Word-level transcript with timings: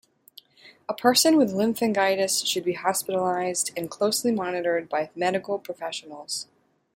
A 0.89 0.95
person 0.95 1.37
with 1.37 1.51
lymphangitis 1.53 2.43
should 2.47 2.63
be 2.63 2.73
hospitalized 2.73 3.69
and 3.77 3.87
closely 3.87 4.31
monitored 4.31 4.89
by 4.89 5.11
medical 5.13 5.59
professionals. 5.59 6.47